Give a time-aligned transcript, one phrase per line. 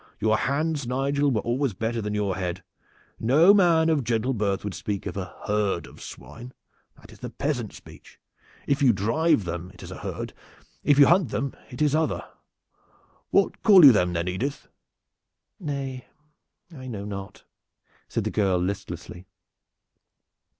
[0.19, 2.63] Your hands, Nigel, were always better than your head.
[3.19, 6.53] No man of gentle birth would speak of a herd of swine;
[6.97, 8.19] that is the peasant speech.
[8.65, 10.33] If you drive them it is a herd.
[10.83, 12.23] If you hunt them it is other.
[13.29, 14.67] What call you them, then, Edith?"
[15.59, 16.07] "Nay,
[16.75, 17.43] I know not,"
[18.09, 19.27] said the girl listlessly.